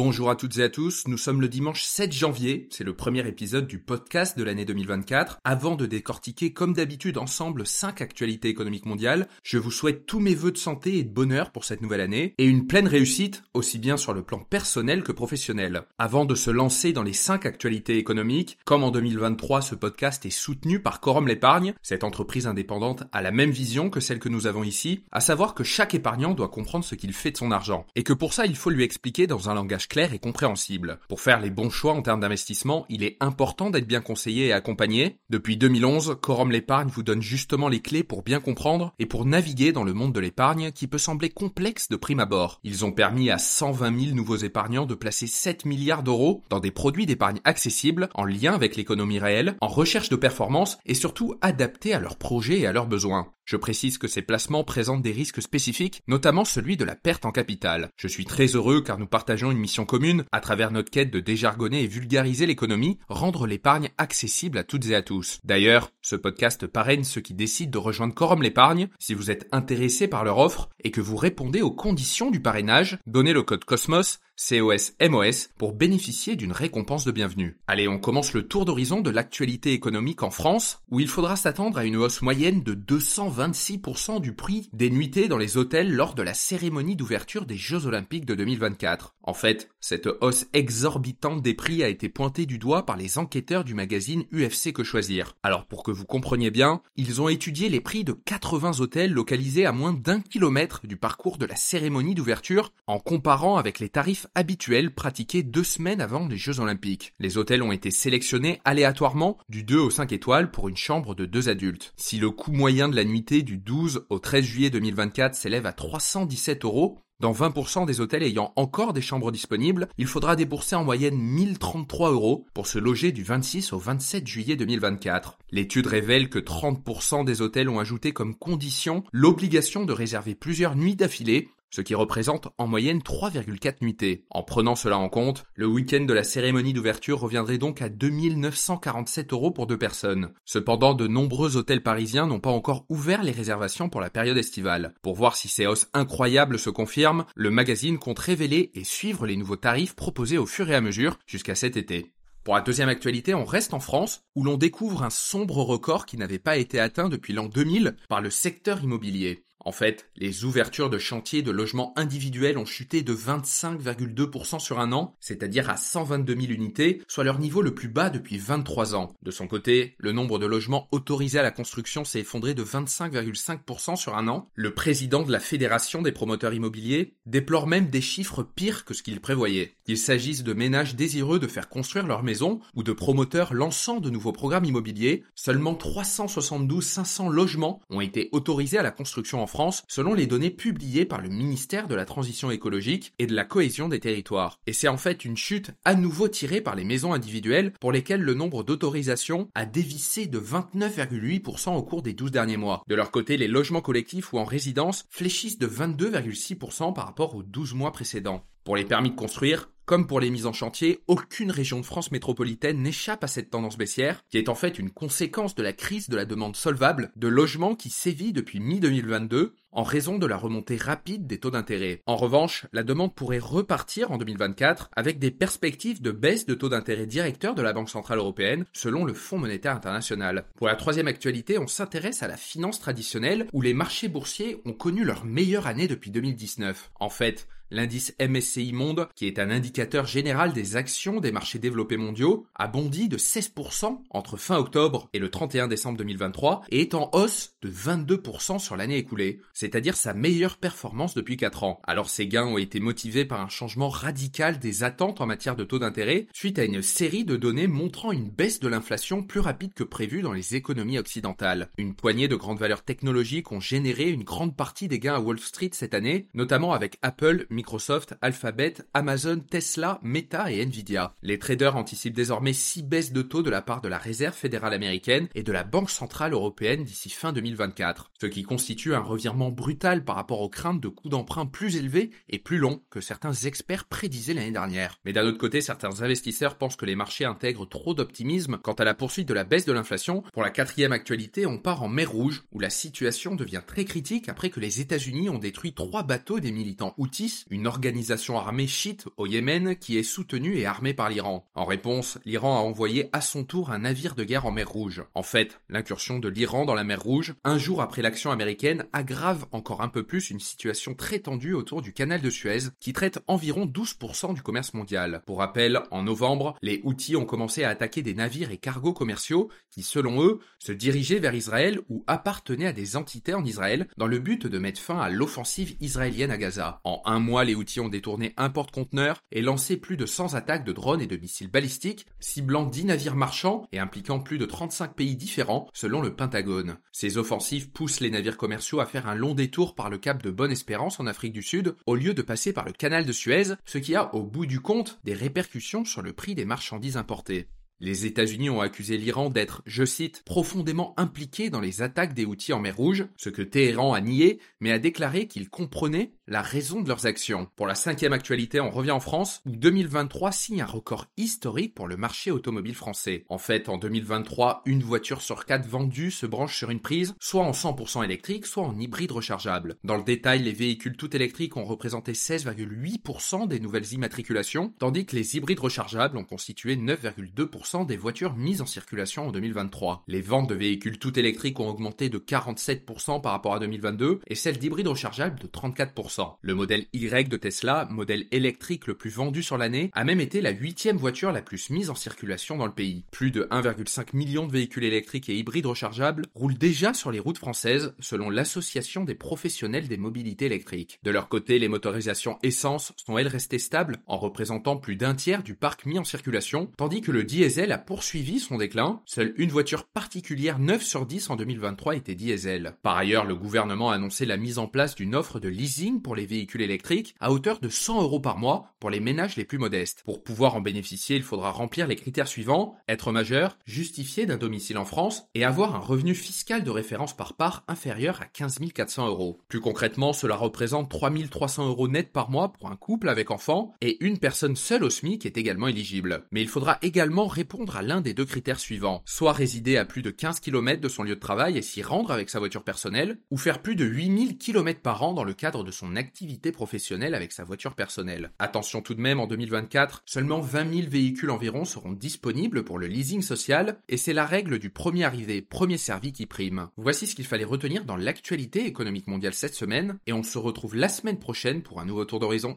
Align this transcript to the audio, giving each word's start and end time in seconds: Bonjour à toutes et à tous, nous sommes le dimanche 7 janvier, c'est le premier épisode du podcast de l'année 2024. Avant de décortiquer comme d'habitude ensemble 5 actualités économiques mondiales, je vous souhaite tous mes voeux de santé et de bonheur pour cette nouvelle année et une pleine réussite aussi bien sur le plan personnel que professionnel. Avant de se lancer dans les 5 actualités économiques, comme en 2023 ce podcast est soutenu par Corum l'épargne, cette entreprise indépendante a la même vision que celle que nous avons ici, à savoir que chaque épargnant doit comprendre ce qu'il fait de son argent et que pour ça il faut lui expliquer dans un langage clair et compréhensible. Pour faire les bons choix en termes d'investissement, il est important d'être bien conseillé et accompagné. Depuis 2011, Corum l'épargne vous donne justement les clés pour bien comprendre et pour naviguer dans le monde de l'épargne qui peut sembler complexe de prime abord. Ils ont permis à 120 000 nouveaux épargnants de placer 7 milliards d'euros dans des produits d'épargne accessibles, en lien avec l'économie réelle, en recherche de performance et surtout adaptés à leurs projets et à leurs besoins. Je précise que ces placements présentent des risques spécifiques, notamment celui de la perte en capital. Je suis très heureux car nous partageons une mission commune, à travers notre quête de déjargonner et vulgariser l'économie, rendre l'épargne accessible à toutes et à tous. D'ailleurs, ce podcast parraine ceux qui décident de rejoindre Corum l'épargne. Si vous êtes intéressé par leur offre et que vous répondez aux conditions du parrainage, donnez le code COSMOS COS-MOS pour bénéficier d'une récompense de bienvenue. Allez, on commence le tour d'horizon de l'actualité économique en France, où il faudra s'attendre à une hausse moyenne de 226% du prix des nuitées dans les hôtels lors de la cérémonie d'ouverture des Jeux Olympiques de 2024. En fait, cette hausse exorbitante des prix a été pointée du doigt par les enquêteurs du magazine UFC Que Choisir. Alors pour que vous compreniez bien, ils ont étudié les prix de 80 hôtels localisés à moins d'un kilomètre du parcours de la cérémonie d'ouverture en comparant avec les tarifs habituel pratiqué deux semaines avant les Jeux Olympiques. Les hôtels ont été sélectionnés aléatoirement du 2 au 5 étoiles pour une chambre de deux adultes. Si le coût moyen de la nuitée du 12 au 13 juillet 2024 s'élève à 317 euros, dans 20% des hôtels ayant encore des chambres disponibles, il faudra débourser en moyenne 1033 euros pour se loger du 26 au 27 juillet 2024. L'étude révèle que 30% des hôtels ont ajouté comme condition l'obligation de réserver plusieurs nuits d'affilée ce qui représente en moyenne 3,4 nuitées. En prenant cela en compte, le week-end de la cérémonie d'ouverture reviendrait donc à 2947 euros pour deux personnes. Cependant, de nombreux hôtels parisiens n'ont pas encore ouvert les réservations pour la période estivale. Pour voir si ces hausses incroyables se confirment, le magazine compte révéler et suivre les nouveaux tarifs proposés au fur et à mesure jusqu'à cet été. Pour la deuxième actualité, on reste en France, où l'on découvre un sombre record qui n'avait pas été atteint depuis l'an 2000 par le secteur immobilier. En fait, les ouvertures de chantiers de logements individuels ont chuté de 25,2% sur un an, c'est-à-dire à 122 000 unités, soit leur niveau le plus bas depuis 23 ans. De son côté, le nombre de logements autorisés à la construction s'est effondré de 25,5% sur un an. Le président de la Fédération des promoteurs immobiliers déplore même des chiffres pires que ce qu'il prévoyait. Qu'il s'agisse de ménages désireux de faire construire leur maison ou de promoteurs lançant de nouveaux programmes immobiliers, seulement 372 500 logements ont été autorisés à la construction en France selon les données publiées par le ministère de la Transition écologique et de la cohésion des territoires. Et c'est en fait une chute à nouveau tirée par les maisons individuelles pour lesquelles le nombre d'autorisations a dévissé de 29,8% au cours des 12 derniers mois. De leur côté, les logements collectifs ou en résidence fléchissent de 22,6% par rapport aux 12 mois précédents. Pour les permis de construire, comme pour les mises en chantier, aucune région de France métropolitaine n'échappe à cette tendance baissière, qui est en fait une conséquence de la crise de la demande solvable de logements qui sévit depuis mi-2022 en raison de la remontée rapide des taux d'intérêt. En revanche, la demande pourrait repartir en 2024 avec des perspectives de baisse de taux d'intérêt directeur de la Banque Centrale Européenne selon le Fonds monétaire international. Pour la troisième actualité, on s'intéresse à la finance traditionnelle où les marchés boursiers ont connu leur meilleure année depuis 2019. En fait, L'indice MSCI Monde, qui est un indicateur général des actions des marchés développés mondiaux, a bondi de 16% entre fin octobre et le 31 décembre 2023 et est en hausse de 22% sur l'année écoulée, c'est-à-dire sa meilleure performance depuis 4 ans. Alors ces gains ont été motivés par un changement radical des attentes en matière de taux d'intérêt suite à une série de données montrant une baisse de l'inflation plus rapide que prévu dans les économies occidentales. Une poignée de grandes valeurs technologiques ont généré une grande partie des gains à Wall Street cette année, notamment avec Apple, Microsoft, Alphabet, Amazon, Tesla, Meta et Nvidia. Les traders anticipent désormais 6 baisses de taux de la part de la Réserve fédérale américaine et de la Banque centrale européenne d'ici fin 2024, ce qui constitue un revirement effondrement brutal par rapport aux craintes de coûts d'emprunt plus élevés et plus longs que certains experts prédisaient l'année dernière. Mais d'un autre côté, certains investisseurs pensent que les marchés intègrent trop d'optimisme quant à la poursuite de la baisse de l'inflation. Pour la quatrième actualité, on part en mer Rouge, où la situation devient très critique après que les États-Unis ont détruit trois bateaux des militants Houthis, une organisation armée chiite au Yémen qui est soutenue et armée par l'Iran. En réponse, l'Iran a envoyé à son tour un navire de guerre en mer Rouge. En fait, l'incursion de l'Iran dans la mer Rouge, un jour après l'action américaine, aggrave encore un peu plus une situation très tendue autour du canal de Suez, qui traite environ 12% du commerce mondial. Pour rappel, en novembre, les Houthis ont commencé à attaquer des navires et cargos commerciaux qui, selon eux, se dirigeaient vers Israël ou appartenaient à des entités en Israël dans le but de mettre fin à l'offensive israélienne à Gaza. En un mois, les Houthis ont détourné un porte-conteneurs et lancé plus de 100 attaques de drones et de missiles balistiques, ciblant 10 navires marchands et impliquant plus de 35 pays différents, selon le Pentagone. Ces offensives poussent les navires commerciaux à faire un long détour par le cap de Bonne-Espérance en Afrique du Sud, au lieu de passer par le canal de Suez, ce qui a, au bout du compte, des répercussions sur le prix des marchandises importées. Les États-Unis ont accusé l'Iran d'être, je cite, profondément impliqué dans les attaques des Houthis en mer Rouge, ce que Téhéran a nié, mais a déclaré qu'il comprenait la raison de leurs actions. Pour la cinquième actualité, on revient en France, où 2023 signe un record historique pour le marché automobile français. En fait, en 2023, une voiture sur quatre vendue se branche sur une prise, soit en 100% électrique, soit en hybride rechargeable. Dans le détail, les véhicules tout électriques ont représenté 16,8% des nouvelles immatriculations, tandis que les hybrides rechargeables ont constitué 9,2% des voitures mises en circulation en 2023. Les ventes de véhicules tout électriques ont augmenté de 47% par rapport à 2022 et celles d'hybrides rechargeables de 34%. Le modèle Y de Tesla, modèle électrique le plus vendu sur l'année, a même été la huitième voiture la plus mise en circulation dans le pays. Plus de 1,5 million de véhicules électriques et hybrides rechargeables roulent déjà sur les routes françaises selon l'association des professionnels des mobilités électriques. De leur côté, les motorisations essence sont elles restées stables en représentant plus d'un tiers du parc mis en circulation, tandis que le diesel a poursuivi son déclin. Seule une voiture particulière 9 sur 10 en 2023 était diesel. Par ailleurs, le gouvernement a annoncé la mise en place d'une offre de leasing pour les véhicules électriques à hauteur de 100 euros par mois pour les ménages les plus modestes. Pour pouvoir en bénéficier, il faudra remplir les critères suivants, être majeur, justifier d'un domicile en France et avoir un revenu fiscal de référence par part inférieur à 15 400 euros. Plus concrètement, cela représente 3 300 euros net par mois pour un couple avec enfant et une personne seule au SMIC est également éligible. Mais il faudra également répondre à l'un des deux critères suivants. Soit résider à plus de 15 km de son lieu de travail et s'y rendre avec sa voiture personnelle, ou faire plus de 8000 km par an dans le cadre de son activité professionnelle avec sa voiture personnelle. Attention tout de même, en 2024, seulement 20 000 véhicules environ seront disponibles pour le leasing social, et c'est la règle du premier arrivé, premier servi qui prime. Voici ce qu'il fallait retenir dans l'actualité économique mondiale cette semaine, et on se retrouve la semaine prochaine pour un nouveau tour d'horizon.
Bonjour 0.00 0.30
à 0.30 0.36
toutes 0.36 0.58
et 0.58 0.62
à 0.62 0.68
tous, 0.68 1.08
nous 1.08 1.18
sommes 1.18 1.40
le 1.40 1.48
dimanche 1.48 1.82
7 1.82 2.12
janvier, 2.12 2.68
c'est 2.70 2.84
le 2.84 2.94
premier 2.94 3.26
épisode 3.26 3.66
du 3.66 3.80
podcast 3.80 4.38
de 4.38 4.44
l'année 4.44 4.64
2024. 4.64 5.40
Avant 5.42 5.74
de 5.74 5.86
décortiquer 5.86 6.52
comme 6.52 6.72
d'habitude 6.72 7.18
ensemble 7.18 7.66
5 7.66 8.00
actualités 8.00 8.46
économiques 8.46 8.86
mondiales, 8.86 9.26
je 9.42 9.58
vous 9.58 9.72
souhaite 9.72 10.06
tous 10.06 10.20
mes 10.20 10.36
voeux 10.36 10.52
de 10.52 10.56
santé 10.56 10.98
et 10.98 11.02
de 11.02 11.12
bonheur 11.12 11.50
pour 11.50 11.64
cette 11.64 11.82
nouvelle 11.82 12.00
année 12.00 12.36
et 12.38 12.44
une 12.44 12.68
pleine 12.68 12.86
réussite 12.86 13.42
aussi 13.54 13.80
bien 13.80 13.96
sur 13.96 14.14
le 14.14 14.22
plan 14.22 14.38
personnel 14.38 15.02
que 15.02 15.10
professionnel. 15.10 15.82
Avant 15.98 16.26
de 16.26 16.36
se 16.36 16.52
lancer 16.52 16.92
dans 16.92 17.02
les 17.02 17.12
5 17.12 17.44
actualités 17.44 17.98
économiques, 17.98 18.56
comme 18.64 18.84
en 18.84 18.92
2023 18.92 19.62
ce 19.62 19.74
podcast 19.74 20.24
est 20.24 20.30
soutenu 20.30 20.80
par 20.80 21.00
Corum 21.00 21.26
l'épargne, 21.26 21.74
cette 21.82 22.04
entreprise 22.04 22.46
indépendante 22.46 23.02
a 23.10 23.20
la 23.20 23.32
même 23.32 23.50
vision 23.50 23.90
que 23.90 23.98
celle 23.98 24.20
que 24.20 24.28
nous 24.28 24.46
avons 24.46 24.62
ici, 24.62 25.02
à 25.10 25.18
savoir 25.18 25.54
que 25.54 25.64
chaque 25.64 25.94
épargnant 25.94 26.34
doit 26.34 26.46
comprendre 26.46 26.84
ce 26.84 26.94
qu'il 26.94 27.12
fait 27.12 27.32
de 27.32 27.36
son 27.36 27.50
argent 27.50 27.84
et 27.96 28.04
que 28.04 28.12
pour 28.12 28.32
ça 28.32 28.46
il 28.46 28.54
faut 28.54 28.70
lui 28.70 28.84
expliquer 28.84 29.26
dans 29.26 29.50
un 29.50 29.54
langage 29.54 29.87
clair 29.88 30.12
et 30.12 30.18
compréhensible. 30.18 30.98
Pour 31.08 31.20
faire 31.20 31.40
les 31.40 31.50
bons 31.50 31.70
choix 31.70 31.94
en 31.94 32.02
termes 32.02 32.20
d'investissement, 32.20 32.86
il 32.88 33.02
est 33.02 33.16
important 33.20 33.70
d'être 33.70 33.86
bien 33.86 34.00
conseillé 34.00 34.46
et 34.46 34.52
accompagné. 34.52 35.18
Depuis 35.30 35.56
2011, 35.56 36.16
Corum 36.20 36.50
l'épargne 36.50 36.88
vous 36.88 37.02
donne 37.02 37.22
justement 37.22 37.68
les 37.68 37.80
clés 37.80 38.02
pour 38.02 38.22
bien 38.22 38.40
comprendre 38.40 38.94
et 38.98 39.06
pour 39.06 39.24
naviguer 39.24 39.72
dans 39.72 39.84
le 39.84 39.94
monde 39.94 40.12
de 40.12 40.20
l'épargne 40.20 40.72
qui 40.72 40.86
peut 40.86 40.98
sembler 40.98 41.30
complexe 41.30 41.88
de 41.88 41.96
prime 41.96 42.20
abord. 42.20 42.60
Ils 42.64 42.84
ont 42.84 42.92
permis 42.92 43.30
à 43.30 43.38
120 43.38 44.00
000 44.00 44.16
nouveaux 44.16 44.36
épargnants 44.36 44.86
de 44.86 44.94
placer 44.94 45.26
7 45.26 45.64
milliards 45.64 46.02
d'euros 46.02 46.42
dans 46.50 46.60
des 46.60 46.70
produits 46.70 47.06
d'épargne 47.06 47.40
accessibles, 47.44 48.08
en 48.14 48.24
lien 48.24 48.54
avec 48.54 48.76
l'économie 48.76 49.18
réelle, 49.18 49.56
en 49.60 49.68
recherche 49.68 50.08
de 50.08 50.16
performance 50.16 50.78
et 50.86 50.94
surtout 50.94 51.34
adaptés 51.40 51.94
à 51.94 52.00
leurs 52.00 52.16
projets 52.16 52.60
et 52.60 52.66
à 52.66 52.72
leurs 52.72 52.86
besoins. 52.86 53.32
Je 53.48 53.56
précise 53.56 53.96
que 53.96 54.08
ces 54.08 54.20
placements 54.20 54.62
présentent 54.62 55.00
des 55.00 55.10
risques 55.10 55.40
spécifiques, 55.40 56.02
notamment 56.06 56.44
celui 56.44 56.76
de 56.76 56.84
la 56.84 56.94
perte 56.94 57.24
en 57.24 57.32
capital. 57.32 57.88
Je 57.96 58.06
suis 58.06 58.26
très 58.26 58.44
heureux 58.48 58.82
car 58.82 58.98
nous 58.98 59.06
partageons 59.06 59.50
une 59.50 59.56
mission 59.56 59.86
commune, 59.86 60.24
à 60.32 60.40
travers 60.40 60.70
notre 60.70 60.90
quête 60.90 61.10
de 61.10 61.20
déjargonner 61.20 61.82
et 61.82 61.86
vulgariser 61.86 62.44
l'économie, 62.44 62.98
rendre 63.08 63.46
l'épargne 63.46 63.88
accessible 63.96 64.58
à 64.58 64.64
toutes 64.64 64.90
et 64.90 64.94
à 64.94 65.00
tous. 65.00 65.38
D'ailleurs, 65.44 65.92
ce 66.02 66.14
podcast 66.14 66.66
parraine 66.66 67.04
ceux 67.04 67.22
qui 67.22 67.32
décident 67.32 67.70
de 67.70 67.78
rejoindre 67.78 68.12
Corum 68.12 68.42
l'épargne. 68.42 68.88
Si 68.98 69.14
vous 69.14 69.30
êtes 69.30 69.48
intéressé 69.50 70.08
par 70.08 70.24
leur 70.24 70.36
offre 70.36 70.68
et 70.84 70.90
que 70.90 71.00
vous 71.00 71.16
répondez 71.16 71.62
aux 71.62 71.72
conditions 71.72 72.30
du 72.30 72.42
parrainage, 72.42 72.98
donnez 73.06 73.32
le 73.32 73.44
code 73.44 73.64
COSMOS 73.64 74.18
COS-MOS 74.38 75.48
pour 75.58 75.72
bénéficier 75.72 76.36
d'une 76.36 76.52
récompense 76.52 77.04
de 77.04 77.10
bienvenue. 77.10 77.58
Allez, 77.66 77.88
on 77.88 77.98
commence 77.98 78.32
le 78.32 78.46
tour 78.46 78.64
d'horizon 78.64 79.00
de 79.00 79.10
l'actualité 79.10 79.72
économique 79.72 80.22
en 80.22 80.30
France, 80.30 80.80
où 80.90 81.00
il 81.00 81.08
faudra 81.08 81.34
s'attendre 81.34 81.76
à 81.76 81.84
une 81.84 81.96
hausse 81.96 82.22
moyenne 82.22 82.62
de 82.62 82.74
226% 82.74 84.20
du 84.20 84.32
prix 84.32 84.70
des 84.72 84.90
nuitées 84.90 85.26
dans 85.26 85.38
les 85.38 85.56
hôtels 85.56 85.92
lors 85.92 86.14
de 86.14 86.22
la 86.22 86.34
cérémonie 86.34 86.94
d'ouverture 86.94 87.46
des 87.46 87.56
Jeux 87.56 87.86
Olympiques 87.86 88.26
de 88.26 88.36
2024. 88.36 89.16
En 89.28 89.34
fait, 89.34 89.68
cette 89.78 90.08
hausse 90.22 90.46
exorbitante 90.54 91.42
des 91.42 91.52
prix 91.52 91.82
a 91.82 91.88
été 91.88 92.08
pointée 92.08 92.46
du 92.46 92.56
doigt 92.56 92.86
par 92.86 92.96
les 92.96 93.18
enquêteurs 93.18 93.62
du 93.62 93.74
magazine 93.74 94.24
UFC 94.32 94.72
Que 94.72 94.82
Choisir. 94.82 95.36
Alors 95.42 95.66
pour 95.66 95.82
que 95.82 95.90
vous 95.90 96.06
compreniez 96.06 96.50
bien, 96.50 96.80
ils 96.96 97.20
ont 97.20 97.28
étudié 97.28 97.68
les 97.68 97.82
prix 97.82 98.04
de 98.04 98.14
80 98.14 98.80
hôtels 98.80 99.12
localisés 99.12 99.66
à 99.66 99.72
moins 99.72 99.92
d'un 99.92 100.22
kilomètre 100.22 100.86
du 100.86 100.96
parcours 100.96 101.36
de 101.36 101.44
la 101.44 101.56
cérémonie 101.56 102.14
d'ouverture 102.14 102.72
en 102.86 103.00
comparant 103.00 103.58
avec 103.58 103.80
les 103.80 103.90
tarifs 103.90 104.26
habituel 104.34 104.94
pratiqué 104.94 105.42
deux 105.42 105.62
semaines 105.62 106.00
avant 106.00 106.26
les 106.26 106.38
Jeux 106.38 106.58
Olympiques. 106.60 107.12
Les 107.18 107.36
hôtels 107.36 107.62
ont 107.62 107.70
été 107.70 107.90
sélectionnés 107.90 108.62
aléatoirement 108.64 109.36
du 109.50 109.62
2 109.62 109.78
au 109.78 109.90
5 109.90 110.10
étoiles 110.10 110.50
pour 110.50 110.70
une 110.70 110.76
chambre 110.78 111.14
de 111.14 111.26
deux 111.26 111.50
adultes. 111.50 111.92
Si 111.98 112.16
le 112.16 112.30
coût 112.30 112.52
moyen 112.52 112.88
de 112.88 112.96
la 112.96 113.04
nuitée 113.04 113.42
du 113.42 113.58
12 113.58 114.06
au 114.08 114.20
13 114.20 114.42
juillet 114.42 114.70
2024 114.70 115.34
s'élève 115.34 115.66
à 115.66 115.74
317 115.74 116.64
euros, 116.64 116.98
dans 117.20 117.32
20% 117.32 117.84
des 117.84 118.00
hôtels 118.00 118.22
ayant 118.22 118.52
encore 118.54 118.92
des 118.92 119.00
chambres 119.00 119.32
disponibles, 119.32 119.88
il 119.98 120.06
faudra 120.06 120.36
débourser 120.36 120.76
en 120.76 120.84
moyenne 120.84 121.16
1033 121.16 122.12
euros 122.12 122.46
pour 122.54 122.68
se 122.68 122.78
loger 122.78 123.10
du 123.10 123.24
26 123.24 123.72
au 123.72 123.78
27 123.78 124.26
juillet 124.26 124.54
2024. 124.54 125.38
L'étude 125.50 125.88
révèle 125.88 126.28
que 126.28 126.38
30% 126.38 127.24
des 127.24 127.42
hôtels 127.42 127.68
ont 127.68 127.80
ajouté 127.80 128.12
comme 128.12 128.36
condition 128.36 129.02
l'obligation 129.12 129.84
de 129.84 129.92
réserver 129.92 130.36
plusieurs 130.36 130.76
nuits 130.76 130.94
d'affilée 130.94 131.48
ce 131.70 131.80
qui 131.80 131.94
représente 131.94 132.48
en 132.58 132.66
moyenne 132.66 133.00
3,4 133.00 133.76
nuitées. 133.82 134.24
En 134.30 134.42
prenant 134.42 134.76
cela 134.76 134.98
en 134.98 135.08
compte, 135.08 135.44
le 135.54 135.66
week-end 135.66 136.04
de 136.04 136.14
la 136.14 136.24
cérémonie 136.24 136.72
d'ouverture 136.72 137.20
reviendrait 137.20 137.58
donc 137.58 137.82
à 137.82 137.88
2947 137.88 139.32
euros 139.32 139.50
pour 139.50 139.66
deux 139.66 139.78
personnes. 139.78 140.32
Cependant, 140.44 140.94
de 140.94 141.06
nombreux 141.06 141.56
hôtels 141.56 141.82
parisiens 141.82 142.26
n'ont 142.26 142.40
pas 142.40 142.50
encore 142.50 142.84
ouvert 142.88 143.22
les 143.22 143.32
réservations 143.32 143.88
pour 143.88 144.00
la 144.00 144.10
période 144.10 144.38
estivale. 144.38 144.94
Pour 145.02 145.14
voir 145.14 145.36
si 145.36 145.48
ces 145.48 145.66
hausses 145.66 145.88
incroyables 145.94 146.58
se 146.58 146.70
confirment, 146.70 147.24
le 147.34 147.50
magazine 147.50 147.98
compte 147.98 148.18
révéler 148.18 148.70
et 148.74 148.84
suivre 148.84 149.26
les 149.26 149.36
nouveaux 149.36 149.56
tarifs 149.56 149.94
proposés 149.94 150.38
au 150.38 150.46
fur 150.46 150.70
et 150.70 150.74
à 150.74 150.80
mesure 150.80 151.18
jusqu'à 151.26 151.54
cet 151.54 151.76
été. 151.76 152.12
Pour 152.44 152.54
la 152.54 152.62
deuxième 152.62 152.88
actualité, 152.88 153.34
on 153.34 153.44
reste 153.44 153.74
en 153.74 153.80
France, 153.80 154.22
où 154.34 154.42
l'on 154.42 154.56
découvre 154.56 155.02
un 155.02 155.10
sombre 155.10 155.58
record 155.58 156.06
qui 156.06 156.16
n'avait 156.16 156.38
pas 156.38 156.56
été 156.56 156.80
atteint 156.80 157.10
depuis 157.10 157.34
l'an 157.34 157.46
2000 157.46 157.96
par 158.08 158.22
le 158.22 158.30
secteur 158.30 158.82
immobilier. 158.82 159.44
En 159.64 159.72
fait, 159.72 160.08
les 160.16 160.44
ouvertures 160.44 160.88
de 160.88 160.98
chantiers 160.98 161.42
de 161.42 161.50
logements 161.50 161.92
individuels 161.96 162.58
ont 162.58 162.64
chuté 162.64 163.02
de 163.02 163.14
25,2% 163.14 164.60
sur 164.60 164.78
un 164.78 164.92
an, 164.92 165.16
c'est-à-dire 165.20 165.68
à 165.68 165.76
122 165.76 166.34
000 166.34 166.52
unités, 166.52 167.02
soit 167.08 167.24
leur 167.24 167.38
niveau 167.38 167.60
le 167.60 167.74
plus 167.74 167.88
bas 167.88 168.08
depuis 168.08 168.38
23 168.38 168.94
ans. 168.94 169.12
De 169.22 169.30
son 169.30 169.48
côté, 169.48 169.94
le 169.98 170.12
nombre 170.12 170.38
de 170.38 170.46
logements 170.46 170.88
autorisés 170.92 171.40
à 171.40 171.42
la 171.42 171.50
construction 171.50 172.04
s'est 172.04 172.20
effondré 172.20 172.54
de 172.54 172.62
25,5% 172.62 173.96
sur 173.96 174.16
un 174.16 174.28
an. 174.28 174.48
Le 174.54 174.74
président 174.74 175.22
de 175.22 175.32
la 175.32 175.40
Fédération 175.40 176.02
des 176.02 176.12
promoteurs 176.12 176.54
immobiliers 176.54 177.14
déplore 177.26 177.66
même 177.66 177.88
des 177.88 178.00
chiffres 178.00 178.42
pires 178.42 178.84
que 178.84 178.94
ce 178.94 179.02
qu'il 179.02 179.20
prévoyait. 179.20 179.74
Qu'il 179.84 179.98
s'agisse 179.98 180.44
de 180.44 180.52
ménages 180.52 180.94
désireux 180.94 181.40
de 181.40 181.48
faire 181.48 181.68
construire 181.68 182.06
leur 182.06 182.22
maison 182.22 182.60
ou 182.74 182.82
de 182.82 182.92
promoteurs 182.92 183.54
lançant 183.54 183.98
de 184.00 184.10
nouveaux 184.10 184.32
programmes 184.32 184.64
immobiliers, 184.64 185.24
seulement 185.34 185.74
372 185.74 186.84
500 186.84 187.28
logements 187.28 187.80
ont 187.90 188.00
été 188.00 188.28
autorisés 188.32 188.78
à 188.78 188.82
la 188.82 188.90
construction 188.90 189.42
en 189.42 189.47
France 189.48 189.82
selon 189.88 190.14
les 190.14 190.26
données 190.26 190.50
publiées 190.50 191.04
par 191.04 191.20
le 191.20 191.28
ministère 191.28 191.88
de 191.88 191.94
la 191.94 192.04
Transition 192.04 192.50
écologique 192.50 193.12
et 193.18 193.26
de 193.26 193.34
la 193.34 193.44
cohésion 193.44 193.88
des 193.88 194.00
territoires. 194.00 194.60
Et 194.66 194.72
c'est 194.72 194.88
en 194.88 194.96
fait 194.96 195.24
une 195.24 195.36
chute 195.36 195.72
à 195.84 195.94
nouveau 195.94 196.28
tirée 196.28 196.60
par 196.60 196.76
les 196.76 196.84
maisons 196.84 197.12
individuelles 197.12 197.72
pour 197.80 197.92
lesquelles 197.92 198.22
le 198.22 198.34
nombre 198.34 198.62
d'autorisations 198.62 199.48
a 199.54 199.66
dévissé 199.66 200.26
de 200.26 200.38
29,8% 200.38 201.74
au 201.74 201.82
cours 201.82 202.02
des 202.02 202.12
12 202.12 202.30
derniers 202.30 202.56
mois. 202.56 202.82
De 202.86 202.94
leur 202.94 203.10
côté, 203.10 203.36
les 203.36 203.48
logements 203.48 203.80
collectifs 203.80 204.32
ou 204.32 204.38
en 204.38 204.44
résidence 204.44 205.04
fléchissent 205.10 205.58
de 205.58 205.66
22,6% 205.66 206.92
par 206.92 207.06
rapport 207.06 207.34
aux 207.34 207.42
12 207.42 207.74
mois 207.74 207.92
précédents. 207.92 208.44
Pour 208.64 208.76
les 208.76 208.84
permis 208.84 209.10
de 209.10 209.16
construire, 209.16 209.70
comme 209.88 210.06
pour 210.06 210.20
les 210.20 210.28
mises 210.28 210.44
en 210.44 210.52
chantier, 210.52 211.00
aucune 211.06 211.50
région 211.50 211.80
de 211.80 211.84
France 211.84 212.12
métropolitaine 212.12 212.82
n'échappe 212.82 213.24
à 213.24 213.26
cette 213.26 213.48
tendance 213.48 213.78
baissière, 213.78 214.22
qui 214.28 214.36
est 214.36 214.50
en 214.50 214.54
fait 214.54 214.78
une 214.78 214.90
conséquence 214.90 215.54
de 215.54 215.62
la 215.62 215.72
crise 215.72 216.10
de 216.10 216.16
la 216.16 216.26
demande 216.26 216.56
solvable 216.56 217.10
de 217.16 217.26
logements 217.26 217.74
qui 217.74 217.88
sévit 217.88 218.34
depuis 218.34 218.60
mi-2022 218.60 219.52
en 219.72 219.82
raison 219.82 220.18
de 220.18 220.26
la 220.26 220.36
remontée 220.36 220.76
rapide 220.76 221.26
des 221.26 221.38
taux 221.38 221.50
d'intérêt. 221.50 222.02
En 222.06 222.16
revanche, 222.16 222.66
la 222.72 222.82
demande 222.82 223.14
pourrait 223.14 223.38
repartir 223.38 224.10
en 224.10 224.18
2024 224.18 224.90
avec 224.94 225.18
des 225.18 225.30
perspectives 225.30 226.02
de 226.02 226.10
baisse 226.10 226.46
de 226.46 226.54
taux 226.54 226.68
d'intérêt 226.68 227.06
directeur 227.06 227.54
de 227.54 227.62
la 227.62 227.72
Banque 227.72 227.90
Centrale 227.90 228.18
Européenne 228.18 228.64
selon 228.72 229.04
le 229.04 229.14
Fonds 229.14 229.38
monétaire 229.38 229.74
international. 229.74 230.44
Pour 230.56 230.68
la 230.68 230.76
troisième 230.76 231.08
actualité, 231.08 231.58
on 231.58 231.66
s'intéresse 231.66 232.22
à 232.22 232.28
la 232.28 232.36
finance 232.36 232.80
traditionnelle 232.80 233.46
où 233.52 233.60
les 233.60 233.74
marchés 233.74 234.08
boursiers 234.08 234.60
ont 234.64 234.72
connu 234.72 235.04
leur 235.04 235.24
meilleure 235.24 235.66
année 235.66 235.88
depuis 235.88 236.10
2019. 236.10 236.90
En 236.98 237.10
fait, 237.10 237.46
L'indice 237.70 238.14
MSCI 238.18 238.72
Monde, 238.72 239.08
qui 239.14 239.26
est 239.26 239.38
un 239.38 239.50
indicateur 239.50 240.06
général 240.06 240.54
des 240.54 240.76
actions 240.76 241.20
des 241.20 241.32
marchés 241.32 241.58
développés 241.58 241.98
mondiaux, 241.98 242.46
a 242.54 242.66
bondi 242.66 243.08
de 243.08 243.18
16% 243.18 243.98
entre 244.08 244.36
fin 244.38 244.56
octobre 244.56 245.10
et 245.12 245.18
le 245.18 245.30
31 245.30 245.68
décembre 245.68 245.98
2023 245.98 246.62
et 246.70 246.80
est 246.80 246.94
en 246.94 247.10
hausse 247.12 247.56
de 247.60 247.70
22% 247.70 248.58
sur 248.58 248.76
l'année 248.76 248.96
écoulée, 248.96 249.40
c'est-à-dire 249.58 249.96
sa 249.96 250.14
meilleure 250.14 250.56
performance 250.56 251.14
depuis 251.14 251.36
4 251.36 251.64
ans. 251.64 251.80
Alors 251.82 252.08
ces 252.08 252.28
gains 252.28 252.46
ont 252.46 252.58
été 252.58 252.78
motivés 252.78 253.24
par 253.24 253.40
un 253.40 253.48
changement 253.48 253.88
radical 253.88 254.60
des 254.60 254.84
attentes 254.84 255.20
en 255.20 255.26
matière 255.26 255.56
de 255.56 255.64
taux 255.64 255.80
d'intérêt 255.80 256.28
suite 256.32 256.60
à 256.60 256.64
une 256.64 256.80
série 256.80 257.24
de 257.24 257.34
données 257.34 257.66
montrant 257.66 258.12
une 258.12 258.30
baisse 258.30 258.60
de 258.60 258.68
l'inflation 258.68 259.24
plus 259.24 259.40
rapide 259.40 259.74
que 259.74 259.82
prévu 259.82 260.22
dans 260.22 260.32
les 260.32 260.54
économies 260.54 261.00
occidentales. 261.00 261.70
Une 261.76 261.96
poignée 261.96 262.28
de 262.28 262.36
grandes 262.36 262.60
valeurs 262.60 262.84
technologiques 262.84 263.50
ont 263.50 263.58
généré 263.58 264.10
une 264.10 264.22
grande 264.22 264.54
partie 264.54 264.86
des 264.86 265.00
gains 265.00 265.16
à 265.16 265.20
Wall 265.20 265.40
Street 265.40 265.70
cette 265.72 265.94
année, 265.94 266.28
notamment 266.34 266.72
avec 266.72 266.96
Apple, 267.02 267.46
Microsoft, 267.50 268.14
Alphabet, 268.22 268.74
Amazon, 268.94 269.40
Tesla, 269.40 269.98
Meta 270.04 270.52
et 270.52 270.62
Nvidia. 270.62 271.14
Les 271.22 271.40
traders 271.40 271.74
anticipent 271.74 272.14
désormais 272.14 272.52
6 272.52 272.84
baisses 272.84 273.12
de 273.12 273.22
taux 273.22 273.42
de 273.42 273.50
la 273.50 273.62
part 273.62 273.80
de 273.80 273.88
la 273.88 273.98
Réserve 273.98 274.36
fédérale 274.36 274.74
américaine 274.74 275.26
et 275.34 275.42
de 275.42 275.50
la 275.50 275.64
Banque 275.64 275.90
centrale 275.90 276.32
européenne 276.32 276.84
d'ici 276.84 277.10
fin 277.10 277.32
2024, 277.32 278.12
ce 278.20 278.26
qui 278.26 278.44
constitue 278.44 278.94
un 278.94 279.00
revirement 279.00 279.47
effondrement 279.48 279.58
brutal 279.68 280.04
par 280.04 280.16
rapport 280.16 280.40
aux 280.40 280.48
craintes 280.48 280.80
de 280.80 280.88
coûts 280.88 281.08
d'emprunt 281.08 281.46
plus 281.46 281.76
élevés 281.76 282.10
et 282.28 282.38
plus 282.38 282.58
longs 282.58 282.80
que 282.90 283.00
certains 283.00 283.32
experts 283.32 283.84
prédisaient 283.84 284.34
l'année 284.34 284.50
dernière. 284.50 284.98
Mais 285.04 285.12
d'un 285.12 285.26
autre 285.26 285.38
côté, 285.38 285.60
certains 285.60 286.02
investisseurs 286.02 286.56
pensent 286.56 286.76
que 286.76 286.86
les 286.86 286.94
marchés 286.94 287.24
intègrent 287.24 287.68
trop 287.68 287.94
d'optimisme 287.94 288.58
quant 288.58 288.74
à 288.74 288.84
la 288.84 288.94
poursuite 288.94 289.28
de 289.28 289.34
la 289.34 289.44
baisse 289.44 289.64
de 289.64 289.72
l'inflation. 289.72 290.22
Pour 290.32 290.42
la 290.42 290.50
quatrième 290.50 290.92
actualité, 290.92 291.46
on 291.46 291.58
part 291.58 291.82
en 291.82 291.88
mer 291.88 292.10
Rouge, 292.10 292.44
où 292.52 292.60
la 292.60 292.70
situation 292.70 293.34
devient 293.34 293.62
très 293.66 293.84
critique 293.84 294.28
après 294.28 294.50
que 294.50 294.60
les 294.60 294.80
États-Unis 294.80 295.28
ont 295.28 295.38
détruit 295.38 295.74
trois 295.74 296.02
bateaux 296.02 296.40
des 296.40 296.52
militants 296.52 296.94
Houthis, 296.96 297.44
une 297.50 297.66
organisation 297.66 298.38
armée 298.38 298.66
chiite 298.66 299.06
au 299.16 299.26
Yémen 299.26 299.76
qui 299.76 299.98
est 299.98 300.02
soutenue 300.02 300.56
et 300.56 300.66
armée 300.66 300.94
par 300.94 301.10
l'Iran. 301.10 301.46
En 301.54 301.64
réponse, 301.64 302.18
l'Iran 302.24 302.56
a 302.56 302.60
envoyé 302.60 303.08
à 303.12 303.20
son 303.20 303.44
tour 303.44 303.70
un 303.70 303.80
navire 303.80 304.14
de 304.14 304.24
guerre 304.24 304.46
en 304.46 304.52
mer 304.52 304.68
Rouge. 304.68 305.02
En 305.14 305.22
fait, 305.22 305.60
l'incursion 305.68 306.18
de 306.18 306.28
l'Iran 306.28 306.64
dans 306.64 306.74
la 306.74 306.84
mer 306.84 307.02
Rouge, 307.02 307.34
un 307.44 307.58
jour 307.58 307.82
après 307.82 308.02
l'action 308.02 308.30
américaine, 308.30 308.86
aggrave 308.92 309.37
encore 309.52 309.82
un 309.82 309.88
peu 309.88 310.02
plus 310.02 310.30
une 310.30 310.40
situation 310.40 310.94
très 310.94 311.20
tendue 311.20 311.54
autour 311.54 311.82
du 311.82 311.92
canal 311.92 312.20
de 312.20 312.30
Suez, 312.30 312.70
qui 312.80 312.92
traite 312.92 313.20
environ 313.26 313.66
12% 313.66 314.34
du 314.34 314.42
commerce 314.42 314.74
mondial. 314.74 315.22
Pour 315.26 315.38
rappel, 315.38 315.80
en 315.90 316.02
novembre, 316.02 316.56
les 316.62 316.80
Houthis 316.84 317.16
ont 317.16 317.24
commencé 317.24 317.64
à 317.64 317.70
attaquer 317.70 318.02
des 318.02 318.14
navires 318.14 318.50
et 318.50 318.58
cargos 318.58 318.92
commerciaux 318.92 319.50
qui, 319.70 319.82
selon 319.82 320.22
eux, 320.22 320.40
se 320.58 320.72
dirigeaient 320.72 321.18
vers 321.18 321.34
Israël 321.34 321.80
ou 321.88 322.04
appartenaient 322.06 322.66
à 322.66 322.72
des 322.72 322.96
entités 322.96 323.34
en 323.34 323.44
Israël 323.44 323.88
dans 323.96 324.06
le 324.06 324.18
but 324.18 324.46
de 324.46 324.58
mettre 324.58 324.80
fin 324.80 324.98
à 324.98 325.10
l'offensive 325.10 325.76
israélienne 325.80 326.30
à 326.30 326.38
Gaza. 326.38 326.80
En 326.84 327.02
un 327.04 327.18
mois, 327.18 327.44
les 327.44 327.54
Houthis 327.54 327.80
ont 327.80 327.88
détourné 327.88 328.34
un 328.36 328.50
porte-conteneurs 328.50 329.20
et 329.30 329.42
lancé 329.42 329.76
plus 329.76 329.96
de 329.96 330.06
100 330.06 330.34
attaques 330.34 330.64
de 330.64 330.72
drones 330.72 331.00
et 331.00 331.06
de 331.06 331.16
missiles 331.16 331.50
balistiques, 331.50 332.06
ciblant 332.20 332.64
10 332.64 332.86
navires 332.86 333.16
marchands 333.16 333.66
et 333.72 333.78
impliquant 333.78 334.20
plus 334.20 334.38
de 334.38 334.46
35 334.46 334.94
pays 334.94 335.16
différents, 335.16 335.68
selon 335.72 336.00
le 336.00 336.14
Pentagone. 336.14 336.78
Ces 336.92 337.18
offensives 337.18 337.70
poussent 337.70 338.00
les 338.00 338.10
navires 338.10 338.36
commerciaux 338.36 338.80
à 338.80 338.86
faire 338.86 339.08
un 339.08 339.14
long 339.14 339.27
détour 339.34 339.74
par 339.74 339.90
le 339.90 339.98
cap 339.98 340.22
de 340.22 340.30
Bonne-Espérance 340.30 341.00
en 341.00 341.06
Afrique 341.06 341.32
du 341.32 341.42
Sud, 341.42 341.74
au 341.86 341.94
lieu 341.94 342.14
de 342.14 342.22
passer 342.22 342.52
par 342.52 342.64
le 342.64 342.72
canal 342.72 343.04
de 343.04 343.12
Suez, 343.12 343.54
ce 343.64 343.78
qui 343.78 343.94
a, 343.94 344.14
au 344.14 344.22
bout 344.22 344.46
du 344.46 344.60
compte, 344.60 345.00
des 345.04 345.14
répercussions 345.14 345.84
sur 345.84 346.02
le 346.02 346.12
prix 346.12 346.34
des 346.34 346.44
marchandises 346.44 346.96
importées. 346.96 347.48
Les 347.80 348.06
États-Unis 348.06 348.50
ont 348.50 348.60
accusé 348.60 348.96
l'Iran 348.96 349.30
d'être, 349.30 349.62
je 349.64 349.84
cite, 349.84 350.24
profondément 350.24 350.94
impliqué 350.96 351.48
dans 351.48 351.60
les 351.60 351.80
attaques 351.80 352.12
des 352.12 352.24
Houthis 352.24 352.52
en 352.52 352.58
mer 352.58 352.76
Rouge, 352.76 353.06
ce 353.16 353.30
que 353.30 353.42
Téhéran 353.42 353.92
a 353.94 354.00
nié, 354.00 354.40
mais 354.60 354.72
a 354.72 354.80
déclaré 354.80 355.28
qu'il 355.28 355.48
comprenait 355.48 356.12
la 356.28 356.42
raison 356.42 356.82
de 356.82 356.88
leurs 356.88 357.06
actions. 357.06 357.48
Pour 357.56 357.66
la 357.66 357.74
cinquième 357.74 358.12
actualité, 358.12 358.60
on 358.60 358.70
revient 358.70 358.90
en 358.90 359.00
France, 359.00 359.40
où 359.46 359.56
2023 359.56 360.30
signe 360.30 360.60
un 360.60 360.66
record 360.66 361.06
historique 361.16 361.74
pour 361.74 361.88
le 361.88 361.96
marché 361.96 362.30
automobile 362.30 362.74
français. 362.74 363.24
En 363.30 363.38
fait, 363.38 363.70
en 363.70 363.78
2023, 363.78 364.62
une 364.66 364.82
voiture 364.82 365.22
sur 365.22 365.46
quatre 365.46 365.66
vendue 365.66 366.10
se 366.10 366.26
branche 366.26 366.56
sur 366.56 366.70
une 366.70 366.80
prise, 366.80 367.14
soit 367.18 367.44
en 367.44 367.52
100% 367.52 368.04
électrique, 368.04 368.44
soit 368.44 368.64
en 368.64 368.78
hybride 368.78 369.12
rechargeable. 369.12 369.76
Dans 369.84 369.96
le 369.96 370.02
détail, 370.02 370.42
les 370.42 370.52
véhicules 370.52 370.96
tout 370.96 371.16
électriques 371.16 371.56
ont 371.56 371.64
représenté 371.64 372.12
16,8% 372.12 373.48
des 373.48 373.58
nouvelles 373.58 373.94
immatriculations, 373.94 374.74
tandis 374.78 375.06
que 375.06 375.16
les 375.16 375.36
hybrides 375.36 375.60
rechargeables 375.60 376.18
ont 376.18 376.24
constitué 376.24 376.76
9,2% 376.76 377.86
des 377.86 377.96
voitures 377.96 378.36
mises 378.36 378.60
en 378.60 378.66
circulation 378.66 379.28
en 379.28 379.32
2023. 379.32 380.04
Les 380.06 380.20
ventes 380.20 380.50
de 380.50 380.54
véhicules 380.54 380.98
tout 380.98 381.18
électriques 381.18 381.58
ont 381.58 381.70
augmenté 381.70 382.10
de 382.10 382.18
47% 382.18 383.22
par 383.22 383.32
rapport 383.32 383.54
à 383.54 383.60
2022 383.60 384.20
et 384.26 384.34
celles 384.34 384.58
d'hybrides 384.58 384.88
rechargeables 384.88 385.40
de 385.40 385.46
34%. 385.46 386.17
Le 386.42 386.54
modèle 386.54 386.86
Y 386.92 387.28
de 387.28 387.36
Tesla, 387.36 387.86
modèle 387.90 388.26
électrique 388.30 388.86
le 388.86 388.94
plus 388.94 389.10
vendu 389.10 389.42
sur 389.42 389.58
l'année, 389.58 389.90
a 389.94 390.04
même 390.04 390.20
été 390.20 390.40
la 390.40 390.50
huitième 390.50 390.96
voiture 390.96 391.32
la 391.32 391.42
plus 391.42 391.70
mise 391.70 391.90
en 391.90 391.94
circulation 391.94 392.56
dans 392.56 392.66
le 392.66 392.72
pays. 392.72 393.04
Plus 393.10 393.30
de 393.30 393.44
1,5 393.50 394.16
million 394.16 394.46
de 394.46 394.52
véhicules 394.52 394.84
électriques 394.84 395.28
et 395.28 395.36
hybrides 395.36 395.66
rechargeables 395.66 396.26
roulent 396.34 396.58
déjà 396.58 396.94
sur 396.94 397.10
les 397.10 397.20
routes 397.20 397.38
françaises 397.38 397.94
selon 398.00 398.30
l'association 398.30 399.04
des 399.04 399.14
professionnels 399.14 399.88
des 399.88 399.96
mobilités 399.96 400.46
électriques. 400.46 400.98
De 401.02 401.10
leur 401.10 401.28
côté, 401.28 401.58
les 401.58 401.68
motorisations 401.68 402.38
essence 402.42 402.92
sont 402.96 403.18
elles 403.18 403.28
restées 403.28 403.58
stables 403.58 403.98
en 404.06 404.18
représentant 404.18 404.76
plus 404.76 404.96
d'un 404.96 405.14
tiers 405.14 405.42
du 405.42 405.54
parc 405.54 405.86
mis 405.86 405.98
en 405.98 406.04
circulation, 406.04 406.70
tandis 406.76 407.00
que 407.00 407.12
le 407.12 407.24
diesel 407.24 407.72
a 407.72 407.78
poursuivi 407.78 408.40
son 408.40 408.58
déclin. 408.58 409.00
Seule 409.04 409.34
une 409.36 409.50
voiture 409.50 409.84
particulière 409.84 410.58
9 410.58 410.82
sur 410.82 411.06
10 411.06 411.30
en 411.30 411.36
2023 411.36 411.96
était 411.96 412.14
diesel. 412.14 412.76
Par 412.82 412.96
ailleurs, 412.96 413.24
le 413.24 413.34
gouvernement 413.34 413.90
a 413.90 413.94
annoncé 413.94 414.26
la 414.26 414.36
mise 414.36 414.58
en 414.58 414.66
place 414.66 414.94
d'une 414.94 415.14
offre 415.14 415.40
de 415.40 415.48
leasing 415.48 416.00
pour 416.08 416.16
les 416.16 416.24
véhicules 416.24 416.62
électriques 416.62 417.14
à 417.20 417.30
hauteur 417.30 417.60
de 417.60 417.68
100 417.68 418.00
euros 418.00 418.18
par 418.18 418.38
mois 418.38 418.72
pour 418.80 418.88
les 418.88 418.98
ménages 418.98 419.36
les 419.36 419.44
plus 419.44 419.58
modestes. 419.58 420.02
Pour 420.06 420.22
pouvoir 420.22 420.54
en 420.54 420.62
bénéficier, 420.62 421.16
il 421.16 421.22
faudra 421.22 421.50
remplir 421.50 421.86
les 421.86 421.96
critères 421.96 422.28
suivants, 422.28 422.76
être 422.88 423.12
majeur, 423.12 423.58
justifier 423.66 424.24
d'un 424.24 424.38
domicile 424.38 424.78
en 424.78 424.86
France 424.86 425.24
et 425.34 425.44
avoir 425.44 425.76
un 425.76 425.80
revenu 425.80 426.14
fiscal 426.14 426.64
de 426.64 426.70
référence 426.70 427.14
par 427.14 427.34
part 427.34 427.62
inférieur 427.68 428.22
à 428.22 428.24
15 428.24 428.58
400 428.74 429.06
euros. 429.08 429.38
Plus 429.48 429.60
concrètement, 429.60 430.14
cela 430.14 430.34
représente 430.34 430.88
3 430.88 431.10
300 431.30 431.68
euros 431.68 431.88
net 431.88 432.10
par 432.10 432.30
mois 432.30 432.54
pour 432.54 432.70
un 432.70 432.76
couple 432.76 433.10
avec 433.10 433.30
enfant 433.30 433.74
et 433.82 434.02
une 434.02 434.18
personne 434.18 434.56
seule 434.56 434.84
au 434.84 434.90
SMIC 434.90 435.26
est 435.26 435.36
également 435.36 435.68
éligible. 435.68 436.24
Mais 436.30 436.40
il 436.40 436.48
faudra 436.48 436.78
également 436.80 437.26
répondre 437.26 437.76
à 437.76 437.82
l'un 437.82 438.00
des 438.00 438.14
deux 438.14 438.24
critères 438.24 438.60
suivants. 438.60 439.02
Soit 439.04 439.32
résider 439.32 439.76
à 439.76 439.84
plus 439.84 440.00
de 440.00 440.10
15 440.10 440.40
km 440.40 440.80
de 440.80 440.88
son 440.88 441.02
lieu 441.02 441.16
de 441.16 441.20
travail 441.20 441.58
et 441.58 441.62
s'y 441.62 441.82
rendre 441.82 442.12
avec 442.12 442.30
sa 442.30 442.38
voiture 442.38 442.64
personnelle, 442.64 443.18
ou 443.30 443.36
faire 443.36 443.60
plus 443.60 443.76
de 443.76 443.84
8000 443.84 444.38
km 444.38 444.80
par 444.80 445.02
an 445.02 445.12
dans 445.12 445.24
le 445.24 445.34
cadre 445.34 445.64
de 445.64 445.70
son 445.70 445.96
activité 445.98 446.52
professionnelle 446.52 447.14
avec 447.14 447.32
sa 447.32 447.44
voiture 447.44 447.74
personnelle. 447.74 448.30
Attention 448.38 448.80
tout 448.80 448.94
de 448.94 449.00
même, 449.00 449.20
en 449.20 449.26
2024, 449.26 450.02
seulement 450.06 450.40
20 450.40 450.72
000 450.72 450.88
véhicules 450.88 451.30
environ 451.30 451.66
seront 451.66 451.92
disponibles 451.92 452.64
pour 452.64 452.78
le 452.78 452.86
leasing 452.86 453.20
social, 453.20 453.78
et 453.88 453.98
c'est 453.98 454.14
la 454.14 454.24
règle 454.24 454.58
du 454.58 454.70
premier 454.70 455.04
arrivé, 455.04 455.42
premier 455.42 455.76
servi 455.76 456.12
qui 456.12 456.24
prime. 456.24 456.68
Voici 456.76 457.06
ce 457.06 457.14
qu'il 457.14 457.26
fallait 457.26 457.44
retenir 457.44 457.84
dans 457.84 457.96
l'actualité 457.96 458.64
économique 458.64 459.08
mondiale 459.08 459.34
cette 459.34 459.54
semaine, 459.54 459.98
et 460.06 460.14
on 460.14 460.22
se 460.22 460.38
retrouve 460.38 460.74
la 460.74 460.88
semaine 460.88 461.18
prochaine 461.18 461.62
pour 461.62 461.80
un 461.80 461.84
nouveau 461.84 462.06
tour 462.06 462.20
d'horizon. 462.20 462.56